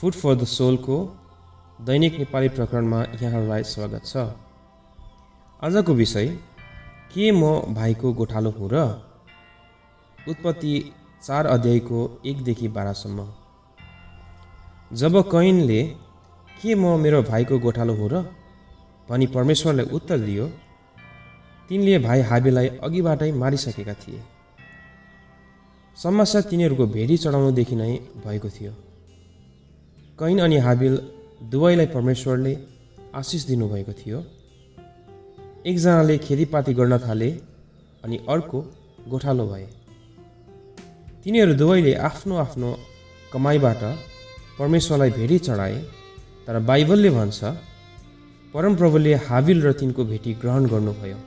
Food 0.00 0.14
for 0.14 0.34
the 0.34 0.44
सोलको 0.46 0.96
दैनिक 1.86 2.18
नेपाली 2.18 2.48
प्रकरणमा 2.48 3.00
यहाँहरूलाई 3.22 3.62
स्वागत 3.64 4.04
छ। 4.06 4.16
आजको 5.62 5.94
विषय 5.94 6.26
के 7.14 7.30
म 7.32 7.74
भाइको 7.74 8.12
गोठालो 8.12 8.50
हुँ 8.50 8.68
र 8.72 8.84
उत्पत्ति 10.28 10.74
चार 11.22 11.46
अध्यायको 11.46 11.98
एकदेखि 12.26 12.68
बाह्रसम्म? 12.68 13.26
जब 14.92 15.20
कैनले 15.32 15.82
के 16.62 16.74
म 16.74 16.96
मेरो 17.00 17.22
भाइको 17.24 17.58
गोठालो 17.58 17.94
हुँ 17.94 18.08
र? 18.08 18.24
भनी 19.08 19.26
परमेश्वरलाई 19.36 19.86
उत्तर 19.92 20.18
दियो 20.20 20.46
तिनले 21.70 21.98
भाइ 21.98 22.20
हाबेलाई 22.30 22.68
अघिबाटै 22.86 23.32
मारिसकेका 23.34 23.94
थिए। 24.02 24.22
समस्या 25.98 26.40
तिनीहरूको 26.50 26.86
भेरी 26.86 27.16
चढाउनुदेखि 27.16 27.76
नै 27.76 27.94
भएको 28.24 28.50
थियो। 28.50 28.72
कैन 30.18 30.38
अनि 30.38 30.56
हाबिल 30.58 30.94
दुवैलाई 31.50 31.86
परमेश्वरले 31.86 32.52
आशिष 33.14 33.42
दिनुभएको 33.46 33.92
थियो। 33.92 34.18
एकजनाले 35.70 36.16
खेतीपाती 36.18 36.72
गर्न 36.74 36.98
थाले 36.98 37.28
अनि 38.04 38.16
अर्को 38.28 38.58
गोठालो 39.10 39.46
भए। 39.46 39.66
तिनीहरू 41.22 41.54
दुवैले 41.54 41.94
आफ्नो 42.08 42.34
आफ्नो 42.36 42.70
कमाइबाट 43.32 43.82
परमेश्वरलाई 44.58 45.10
भेटी 45.18 45.38
चढाए 45.46 45.78
तर 46.46 46.58
बाइबलले 46.66 47.10
भन्छ 47.10 47.38
परमप्रभुले 48.54 49.14
हाबिल 49.26 49.58
र 49.66 49.72
तिनको 49.80 50.04
भेटी 50.04 50.32
ग्रहण 50.42 50.62
गर्नुभयो। 50.66 51.18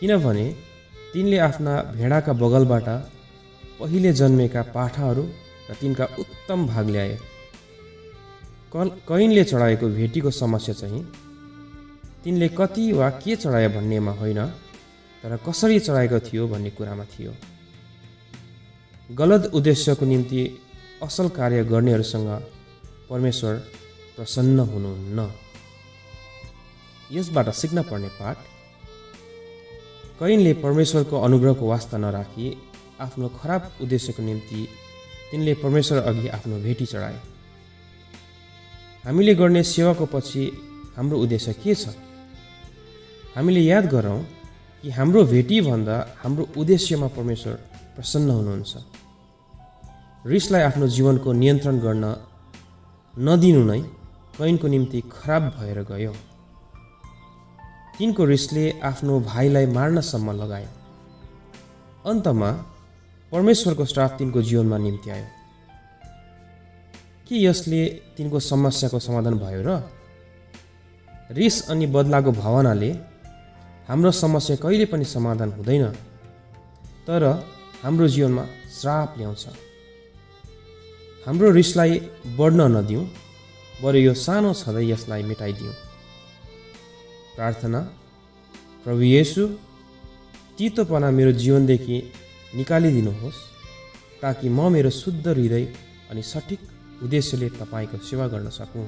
किनभने 0.00 0.46
तिनले 1.12 1.38
आफ्ना 1.48 1.82
भेडाका 1.96 2.32
बगलबाट 2.42 2.88
पहिले 3.80 4.12
जन्मेका 4.20 4.62
पाठाहरू 4.76 5.24
र 5.70 5.74
तिनका 5.80 6.04
उत्तम 6.22 6.66
भाग 6.66 6.86
ल्याए। 6.96 7.16
कैनले 8.74 9.42
चढाएको 9.44 9.86
भेटीको 9.88 10.30
समस्या 10.32 10.74
चाहिँ 10.74 11.02
तिनले 12.24 12.48
कति 12.58 12.84
वा 12.92 13.08
के 13.22 13.36
चढाए 13.36 13.68
भन्नेमा 13.68 14.12
होइन 14.12 14.40
तर 15.22 15.36
कसरी 15.46 15.78
चढाएको 15.80 16.18
थियो 16.20 16.46
भन्ने 16.48 16.70
कुरामा 16.70 17.04
थियो। 17.04 17.32
गलत 19.10 19.50
उद्देश्यको 19.54 20.04
निम्ति 20.06 20.40
असल 21.02 21.28
कार्य 21.28 21.64
गर्नेहरूसँग 21.64 22.28
परमेश्वर 23.10 23.54
प्रसन्न 24.16 24.58
हुनुहुन्न। 24.70 25.30
यसबाट 27.12 27.48
सिक्न 27.54 27.82
पर्ने 27.82 28.08
पाठ 28.18 28.36
कैनले 30.20 30.52
परमेश्वरको 30.64 31.20
अनुग्रहको 31.20 31.68
वास्ता 31.68 31.98
नराखी 31.98 32.46
आफ्नो 33.00 33.28
खराब 33.38 33.62
उद्देश्यको 33.82 34.22
निम्ति 34.22 34.66
तिनले 35.30 35.54
परमेश्वर 35.62 35.98
अघि 36.02 36.28
आफ्नो 36.28 36.58
भेटी 36.58 36.86
चढाए। 36.86 37.20
हामीले 39.04 39.34
गर्ने 39.34 39.62
सेवाको 39.62 40.06
पछि 40.06 40.42
हाम्रो 40.96 41.16
उद्देश्य 41.18 41.52
के 41.52 41.74
छ? 41.74 41.92
हामीले 43.36 43.60
याद 43.60 43.86
गरौँ 43.86 44.20
कि 44.82 44.90
हाम्रो 44.90 45.24
भेटीभन्दा 45.24 45.96
हाम्रो 46.22 46.48
उद्देश्यमा 46.56 47.08
परमेश्वर 47.16 47.54
प्रसन्न 47.96 48.30
हुनुहुन्छ। 48.30 48.72
रिसलाई 50.26 50.62
आफ्नो 50.62 50.86
जीवनको 50.88 51.32
नियन्त्रण 51.32 51.76
गर्न 51.78 52.04
नदिनु 53.18 53.62
नै 53.64 53.80
कैनको 54.38 54.66
निम्ति 54.68 55.00
खराब 55.12 55.42
भएर 55.58 55.78
गयो। 55.84 56.12
तिनको 57.98 58.24
रिसले 58.24 58.64
आफ्नो 58.80 59.20
भाइलाई 59.20 59.66
मार्नसम्म 59.66 60.32
लगायो। 60.32 60.70
अन्तमा 62.10 62.50
परमेश्वरको 63.32 63.84
श्राप 63.84 64.10
तिनको 64.18 64.42
जीवनमा 64.42 64.78
निम्ति 64.78 65.10
आयो 65.10 65.43
के 67.34 67.42
यसले 67.42 67.82
तिनको 68.14 68.38
समस्याको 68.40 68.98
समाधान 69.02 69.34
भयो 69.42 69.62
र 69.66 69.70
रिस 71.34 71.56
अनि 71.70 71.86
बदलाको 71.90 72.30
भावनाले 72.32 72.90
हाम्रो 73.90 74.10
समस्या 74.14 74.56
कहिले 74.62 74.86
पनि 74.86 75.04
समाधान 75.04 75.50
हुँदैन 75.58 75.84
तर 77.06 77.22
हाम्रो 77.82 78.06
जीवनमा 78.08 78.44
श्राप 78.70 79.14
ल्याउँछ। 79.18 79.44
हाम्रो 81.26 81.50
रिसलाई 81.50 81.92
बढ्न 82.38 82.60
नदिउँ 82.76 83.04
बरु 83.82 83.98
यो 83.98 84.14
सानो 84.14 84.52
छँदै 84.54 84.84
यसलाई 84.92 85.22
मेटाइदिउँ। 85.30 85.74
प्रार्थना 87.34 87.80
प्रभु 88.84 89.02
येसु 89.02 89.42
तितोपना 90.56 91.10
मेरो 91.10 91.32
जीवनदेखि 91.42 91.96
निकालिदिनुहोस् 92.56 93.40
ताकि 94.22 94.48
म 94.48 94.70
मेरो 94.72 94.90
शुद्ध 95.02 95.26
हृदय 95.28 95.64
अनि 96.10 96.22
सठिक 96.22 96.60
उद्देश्यले 97.02 97.48
तपाईँको 97.48 97.98
सेवा 97.98 98.26
गर्न 98.26 98.48
सकूँ। 98.48 98.86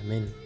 आमेन। 0.00 0.45